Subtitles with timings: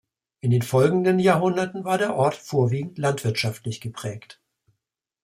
[0.39, 4.41] In den folgenden Jahrhunderten war der Ort vorwiegend landwirtschaftlich geprägt.